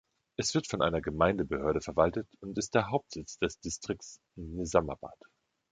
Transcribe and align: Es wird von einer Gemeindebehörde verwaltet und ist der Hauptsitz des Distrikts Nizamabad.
Es 0.35 0.55
wird 0.55 0.65
von 0.65 0.81
einer 0.81 0.99
Gemeindebehörde 0.99 1.79
verwaltet 1.79 2.27
und 2.39 2.57
ist 2.57 2.73
der 2.73 2.89
Hauptsitz 2.89 3.37
des 3.37 3.59
Distrikts 3.59 4.19
Nizamabad. 4.35 5.13